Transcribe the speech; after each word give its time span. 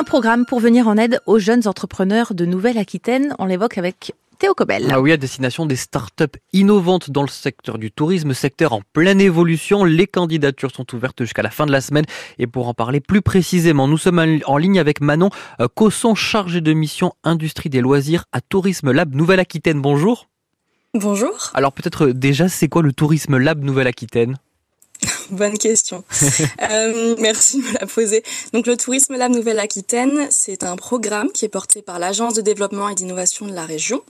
Un 0.00 0.04
programme 0.04 0.46
pour 0.46 0.60
venir 0.60 0.88
en 0.88 0.96
aide 0.96 1.20
aux 1.26 1.38
jeunes 1.38 1.68
entrepreneurs 1.68 2.32
de 2.32 2.46
Nouvelle-Aquitaine. 2.46 3.34
On 3.38 3.44
l'évoque 3.44 3.76
avec 3.76 4.14
Théo 4.38 4.54
Cobel. 4.54 4.88
Ah 4.90 4.98
oui, 4.98 5.12
à 5.12 5.18
destination 5.18 5.66
des 5.66 5.76
startups 5.76 6.38
innovantes 6.54 7.10
dans 7.10 7.20
le 7.20 7.28
secteur 7.28 7.76
du 7.76 7.92
tourisme, 7.92 8.32
secteur 8.32 8.72
en 8.72 8.80
pleine 8.94 9.20
évolution. 9.20 9.84
Les 9.84 10.06
candidatures 10.06 10.70
sont 10.74 10.86
ouvertes 10.94 11.22
jusqu'à 11.22 11.42
la 11.42 11.50
fin 11.50 11.66
de 11.66 11.70
la 11.70 11.82
semaine. 11.82 12.06
Et 12.38 12.46
pour 12.46 12.66
en 12.66 12.72
parler 12.72 13.00
plus 13.00 13.20
précisément, 13.20 13.88
nous 13.88 13.98
sommes 13.98 14.40
en 14.46 14.56
ligne 14.56 14.80
avec 14.80 15.02
Manon 15.02 15.28
euh, 15.60 15.68
Cosson, 15.68 16.14
chargée 16.14 16.62
de 16.62 16.72
mission 16.72 17.12
industrie 17.22 17.68
des 17.68 17.82
loisirs 17.82 18.24
à 18.32 18.40
Tourisme 18.40 18.92
Lab 18.92 19.14
Nouvelle-Aquitaine. 19.14 19.82
Bonjour. 19.82 20.30
Bonjour. 20.94 21.50
Alors 21.52 21.74
peut-être 21.74 22.06
euh, 22.06 22.14
déjà, 22.14 22.48
c'est 22.48 22.68
quoi 22.68 22.80
le 22.80 22.94
Tourisme 22.94 23.36
Lab 23.36 23.62
Nouvelle-Aquitaine? 23.62 24.38
Bonne 25.32 25.58
question. 25.58 26.02
euh, 26.70 27.14
merci 27.18 27.60
de 27.60 27.66
me 27.66 27.72
la 27.74 27.86
poser. 27.86 28.22
Donc 28.52 28.66
le 28.66 28.76
Tourisme 28.76 29.16
Lab 29.16 29.30
Nouvelle-Aquitaine, 29.30 30.26
c'est 30.30 30.64
un 30.64 30.76
programme 30.76 31.30
qui 31.30 31.44
est 31.44 31.48
porté 31.48 31.82
par 31.82 31.98
l'Agence 31.98 32.34
de 32.34 32.40
développement 32.40 32.88
et 32.88 32.94
d'innovation 32.94 33.46
de 33.46 33.52
la 33.52 33.64
région 33.64 34.02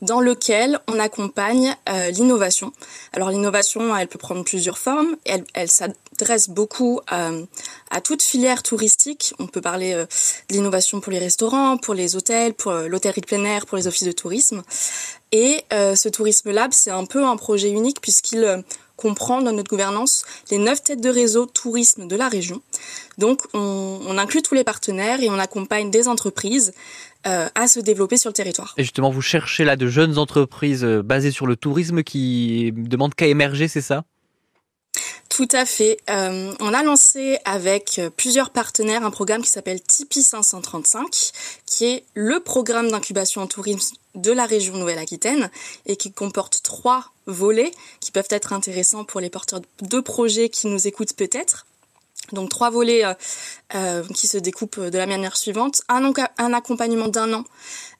dans 0.00 0.20
lequel 0.20 0.78
on 0.86 0.98
accompagne 0.98 1.74
euh, 1.88 2.10
l'innovation. 2.10 2.72
Alors 3.12 3.30
l'innovation, 3.30 3.96
elle 3.96 4.08
peut 4.08 4.18
prendre 4.18 4.44
plusieurs 4.44 4.78
formes. 4.78 5.16
Elle, 5.24 5.44
elle 5.54 5.70
s'adresse 5.70 6.48
beaucoup 6.48 7.00
euh, 7.12 7.44
à 7.90 8.00
toute 8.00 8.22
filière 8.22 8.62
touristique. 8.62 9.34
On 9.38 9.46
peut 9.46 9.60
parler 9.60 9.94
euh, 9.94 10.06
de 10.48 10.54
l'innovation 10.54 11.00
pour 11.00 11.12
les 11.12 11.18
restaurants, 11.18 11.76
pour 11.76 11.94
les 11.94 12.16
hôtels, 12.16 12.54
pour 12.54 12.72
l'hôtellerie 12.72 13.20
de 13.20 13.26
plein 13.26 13.44
air, 13.44 13.66
pour 13.66 13.76
les 13.76 13.86
offices 13.86 14.06
de 14.06 14.12
tourisme. 14.12 14.62
Et 15.30 15.64
ce 15.70 16.08
Tourisme 16.08 16.50
Lab, 16.50 16.72
c'est 16.72 16.90
un 16.90 17.04
peu 17.04 17.22
un 17.22 17.36
projet 17.36 17.70
unique 17.70 18.00
puisqu'il 18.00 18.64
comprend 18.96 19.40
dans 19.40 19.52
notre 19.52 19.70
gouvernance 19.70 20.24
les 20.50 20.58
neuf 20.58 20.82
têtes 20.82 21.00
de 21.00 21.08
réseau 21.08 21.46
tourisme 21.46 22.08
de 22.08 22.16
la 22.16 22.28
région. 22.28 22.60
Donc 23.16 23.42
on, 23.54 24.00
on 24.06 24.18
inclut 24.18 24.42
tous 24.42 24.54
les 24.54 24.64
partenaires 24.64 25.22
et 25.22 25.30
on 25.30 25.38
accompagne 25.38 25.90
des 25.90 26.08
entreprises 26.08 26.72
euh, 27.26 27.48
à 27.54 27.68
se 27.68 27.80
développer 27.80 28.16
sur 28.16 28.30
le 28.30 28.34
territoire. 28.34 28.74
Et 28.76 28.82
justement, 28.82 29.10
vous 29.10 29.22
cherchez 29.22 29.64
là 29.64 29.76
de 29.76 29.88
jeunes 29.88 30.18
entreprises 30.18 30.84
euh, 30.84 31.02
basées 31.02 31.30
sur 31.30 31.46
le 31.46 31.56
tourisme 31.56 32.02
qui 32.02 32.72
demandent 32.72 33.14
qu'à 33.14 33.26
émerger, 33.26 33.68
c'est 33.68 33.80
ça? 33.80 34.04
Tout 35.38 35.46
à 35.52 35.64
fait. 35.64 35.98
Euh, 36.10 36.52
on 36.58 36.74
a 36.74 36.82
lancé 36.82 37.38
avec 37.44 38.00
plusieurs 38.16 38.50
partenaires 38.50 39.04
un 39.04 39.12
programme 39.12 39.40
qui 39.40 39.50
s'appelle 39.50 39.80
Tipeee 39.80 40.24
535, 40.24 41.30
qui 41.64 41.84
est 41.84 42.04
le 42.14 42.40
programme 42.40 42.90
d'incubation 42.90 43.42
en 43.42 43.46
tourisme 43.46 43.94
de 44.16 44.32
la 44.32 44.46
région 44.46 44.74
Nouvelle-Aquitaine 44.74 45.48
et 45.86 45.94
qui 45.94 46.10
comporte 46.10 46.64
trois 46.64 47.12
volets 47.26 47.70
qui 48.00 48.10
peuvent 48.10 48.26
être 48.30 48.52
intéressants 48.52 49.04
pour 49.04 49.20
les 49.20 49.30
porteurs 49.30 49.60
de 49.80 50.00
projets 50.00 50.48
qui 50.48 50.66
nous 50.66 50.88
écoutent 50.88 51.14
peut-être. 51.14 51.66
Donc 52.32 52.50
trois 52.50 52.70
volets 52.70 53.04
euh, 53.04 53.14
euh, 53.76 54.02
qui 54.14 54.26
se 54.26 54.38
découpent 54.38 54.80
de 54.80 54.98
la 54.98 55.06
manière 55.06 55.36
suivante. 55.36 55.82
Un, 55.88 56.12
un 56.38 56.52
accompagnement 56.52 57.06
d'un 57.08 57.32
an 57.32 57.44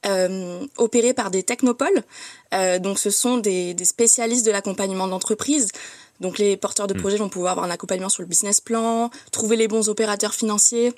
euh, 0.06 0.66
opéré 0.76 1.14
par 1.14 1.30
des 1.30 1.42
technopoles. 1.42 2.02
Euh, 2.54 2.78
donc 2.78 2.98
ce 2.98 3.10
sont 3.10 3.38
des, 3.38 3.74
des 3.74 3.84
spécialistes 3.84 4.46
de 4.46 4.50
l'accompagnement 4.50 5.08
d'entreprise. 5.08 5.68
Donc 6.20 6.38
les 6.38 6.56
porteurs 6.56 6.86
de 6.86 6.94
hmm. 6.94 7.00
projets 7.00 7.16
vont 7.16 7.28
pouvoir 7.28 7.52
avoir 7.52 7.66
un 7.66 7.70
accompagnement 7.70 8.08
sur 8.08 8.22
le 8.22 8.28
business 8.28 8.60
plan, 8.60 9.10
trouver 9.32 9.56
les 9.56 9.68
bons 9.68 9.88
opérateurs 9.88 10.34
financiers, 10.34 10.92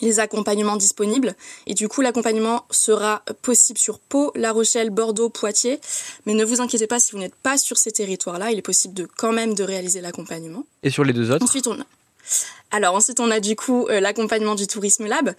les 0.00 0.20
accompagnements 0.20 0.76
disponibles. 0.76 1.34
Et 1.66 1.74
du 1.74 1.88
coup, 1.88 2.00
l'accompagnement 2.00 2.64
sera 2.70 3.22
possible 3.42 3.78
sur 3.78 3.98
Pau, 3.98 4.32
La 4.34 4.52
Rochelle, 4.52 4.90
Bordeaux, 4.90 5.28
Poitiers. 5.28 5.80
Mais 6.26 6.34
ne 6.34 6.44
vous 6.44 6.60
inquiétez 6.60 6.86
pas, 6.86 6.98
si 6.98 7.12
vous 7.12 7.18
n'êtes 7.18 7.34
pas 7.34 7.58
sur 7.58 7.76
ces 7.76 7.92
territoires-là, 7.92 8.50
il 8.50 8.58
est 8.58 8.62
possible 8.62 8.94
de 8.94 9.06
quand 9.16 9.32
même 9.32 9.54
de 9.54 9.64
réaliser 9.64 10.00
l'accompagnement. 10.00 10.64
Et 10.82 10.90
sur 10.90 11.04
les 11.04 11.12
deux 11.12 11.30
autres? 11.30 11.44
Ensuite, 11.44 11.66
on. 11.66 11.76
Alors 12.70 12.94
ensuite, 12.94 13.20
on 13.20 13.30
a 13.30 13.38
du 13.38 13.54
coup 13.54 13.86
euh, 13.88 14.00
l'accompagnement 14.00 14.54
du 14.54 14.66
Tourisme 14.66 15.06
Lab, 15.06 15.34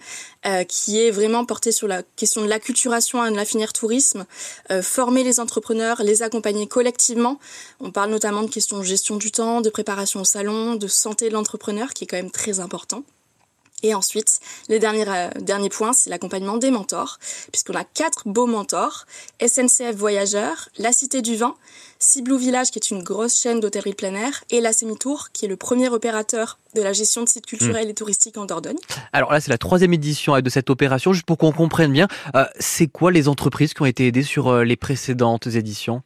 euh, 0.46 0.62
qui 0.62 1.00
est 1.00 1.10
vraiment 1.10 1.44
porté 1.44 1.72
sur 1.72 1.88
la 1.88 2.02
question 2.02 2.42
de 2.42 2.46
l'acculturation 2.48 3.28
de 3.28 3.36
la 3.36 3.66
tourisme, 3.66 4.24
euh, 4.70 4.82
former 4.82 5.24
les 5.24 5.40
entrepreneurs, 5.40 6.02
les 6.02 6.22
accompagner 6.22 6.68
collectivement. 6.68 7.40
On 7.80 7.90
parle 7.90 8.10
notamment 8.10 8.42
de 8.42 8.50
questions 8.50 8.78
de 8.78 8.84
gestion 8.84 9.16
du 9.16 9.32
temps, 9.32 9.60
de 9.62 9.70
préparation 9.70 10.20
au 10.20 10.24
salon, 10.24 10.76
de 10.76 10.86
santé 10.86 11.28
de 11.28 11.34
l'entrepreneur, 11.34 11.92
qui 11.92 12.04
est 12.04 12.06
quand 12.06 12.16
même 12.16 12.30
très 12.30 12.60
important. 12.60 13.02
Et 13.84 13.94
ensuite, 13.94 14.40
le 14.70 14.78
dernier, 14.78 15.04
euh, 15.06 15.28
dernier 15.40 15.68
point, 15.68 15.92
c'est 15.92 16.08
l'accompagnement 16.08 16.56
des 16.56 16.70
mentors, 16.70 17.18
puisqu'on 17.52 17.74
a 17.74 17.84
quatre 17.84 18.22
beaux 18.26 18.46
mentors, 18.46 19.04
SNCF 19.46 19.94
Voyageurs, 19.94 20.70
La 20.78 20.90
Cité 20.90 21.20
du 21.20 21.36
Vin, 21.36 21.54
Ciblou 21.98 22.38
Village, 22.38 22.70
qui 22.70 22.78
est 22.78 22.90
une 22.90 23.02
grosse 23.02 23.38
chaîne 23.38 23.60
d'hôtellerie 23.60 23.92
plein 23.92 24.14
air, 24.14 24.42
et 24.48 24.62
La 24.62 24.72
Semitour, 24.72 25.28
qui 25.34 25.44
est 25.44 25.48
le 25.48 25.56
premier 25.56 25.90
opérateur 25.90 26.58
de 26.74 26.80
la 26.80 26.94
gestion 26.94 27.22
de 27.22 27.28
sites 27.28 27.44
culturels 27.44 27.86
hmm. 27.86 27.90
et 27.90 27.94
touristiques 27.94 28.38
en 28.38 28.46
Dordogne. 28.46 28.78
Alors 29.12 29.30
là, 29.30 29.40
c'est 29.42 29.50
la 29.50 29.58
troisième 29.58 29.92
édition 29.92 30.40
de 30.40 30.50
cette 30.50 30.70
opération. 30.70 31.12
Juste 31.12 31.26
pour 31.26 31.36
qu'on 31.36 31.52
comprenne 31.52 31.92
bien, 31.92 32.08
euh, 32.34 32.46
c'est 32.58 32.86
quoi 32.86 33.12
les 33.12 33.28
entreprises 33.28 33.74
qui 33.74 33.82
ont 33.82 33.86
été 33.86 34.06
aidées 34.06 34.22
sur 34.22 34.48
euh, 34.48 34.64
les 34.64 34.76
précédentes 34.76 35.46
éditions? 35.46 36.02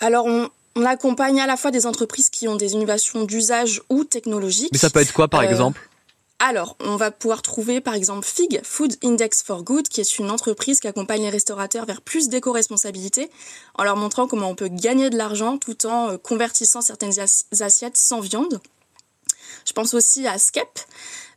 Alors, 0.00 0.26
on, 0.26 0.50
on 0.76 0.84
accompagne 0.84 1.40
à 1.40 1.46
la 1.46 1.56
fois 1.56 1.70
des 1.70 1.86
entreprises 1.86 2.28
qui 2.28 2.48
ont 2.48 2.56
des 2.56 2.74
innovations 2.74 3.24
d'usage 3.24 3.80
ou 3.88 4.04
technologiques. 4.04 4.68
Mais 4.72 4.78
ça 4.78 4.90
peut 4.90 5.00
être 5.00 5.14
quoi, 5.14 5.28
par 5.28 5.42
exemple? 5.42 5.88
Alors, 6.44 6.76
on 6.80 6.96
va 6.96 7.12
pouvoir 7.12 7.40
trouver 7.40 7.80
par 7.80 7.94
exemple 7.94 8.26
FIG, 8.26 8.62
Food 8.64 8.96
Index 9.04 9.44
for 9.44 9.62
Good, 9.62 9.86
qui 9.86 10.00
est 10.00 10.18
une 10.18 10.28
entreprise 10.28 10.80
qui 10.80 10.88
accompagne 10.88 11.22
les 11.22 11.30
restaurateurs 11.30 11.86
vers 11.86 12.00
plus 12.00 12.28
d'éco-responsabilité, 12.28 13.30
en 13.76 13.84
leur 13.84 13.96
montrant 13.96 14.26
comment 14.26 14.48
on 14.48 14.56
peut 14.56 14.66
gagner 14.66 15.08
de 15.08 15.16
l'argent 15.16 15.56
tout 15.56 15.86
en 15.86 16.10
euh, 16.10 16.16
convertissant 16.18 16.80
certaines 16.80 17.20
assiettes 17.20 17.96
sans 17.96 18.18
viande. 18.18 18.60
Je 19.64 19.72
pense 19.72 19.94
aussi 19.94 20.26
à 20.26 20.36
Skep, 20.36 20.80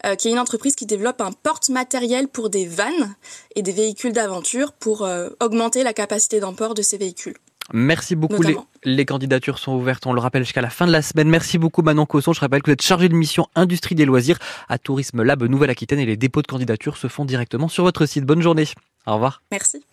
euh, 0.07 0.16
qui 0.16 0.27
est 0.27 0.31
une 0.31 0.39
entreprise 0.39 0.75
qui 0.75 0.88
développe 0.88 1.22
un 1.22 1.33
porte-matériel 1.33 2.27
pour 2.27 2.49
des 2.49 2.66
vannes 2.66 3.16
et 3.55 3.61
des 3.61 3.73
véhicules 3.73 4.11
d'aventure 4.11 4.73
pour 4.73 5.03
euh, 5.03 5.29
augmenter 5.39 5.83
la 5.83 5.93
capacité 5.93 6.39
d'emport 6.39 6.73
de 6.73 6.81
ces 6.81 6.97
véhicules. 6.97 7.37
Merci 7.73 8.15
beaucoup. 8.15 8.43
Les, 8.83 9.05
candidatures 9.05 9.57
sont 9.57 9.73
ouvertes, 9.73 10.05
on 10.05 10.13
le 10.13 10.19
rappelle, 10.19 10.43
jusqu'à 10.43 10.61
la 10.61 10.69
fin 10.69 10.85
de 10.85 10.91
la 10.91 11.01
semaine. 11.01 11.27
Merci 11.27 11.57
beaucoup 11.57 11.81
Manon 11.81 12.05
Cosson. 12.05 12.33
Je 12.33 12.39
rappelle 12.39 12.61
que 12.61 12.67
vous 12.67 12.73
êtes 12.73 12.83
chargé 12.83 13.09
de 13.09 13.15
mission 13.15 13.47
Industrie 13.55 13.95
des 13.95 14.05
loisirs 14.05 14.37
à 14.69 14.77
Tourisme 14.77 15.23
Lab 15.23 15.43
Nouvelle-Aquitaine 15.43 15.99
et 15.99 16.05
les 16.05 16.17
dépôts 16.17 16.41
de 16.41 16.47
candidatures 16.47 16.97
se 16.97 17.07
font 17.07 17.25
directement 17.25 17.67
sur 17.67 17.83
votre 17.83 18.05
site. 18.05 18.25
Bonne 18.25 18.41
journée. 18.41 18.67
Au 19.07 19.13
revoir. 19.13 19.41
Merci. 19.51 19.83